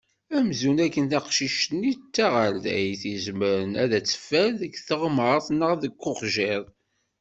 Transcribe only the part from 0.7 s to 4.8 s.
akken taqcic-nni d taɣerdayt izemren ad as-teffer deg